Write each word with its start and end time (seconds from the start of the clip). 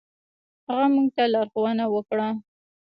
هغه 0.67 0.85
موږ 0.93 1.07
ته 1.15 1.23
لارښوونه 1.33 1.85
وکړه. 1.93 2.27